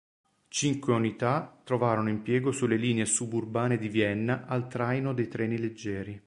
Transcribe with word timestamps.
Cinque 0.47 0.93
unità 0.93 1.59
trovarono 1.63 2.09
impiego 2.09 2.51
sulle 2.51 2.75
linee 2.75 3.05
suburbane 3.05 3.77
di 3.77 3.87
Vienna 3.87 4.47
al 4.47 4.67
traino 4.67 5.13
dei 5.13 5.27
treni 5.27 5.59
leggeri. 5.59 6.19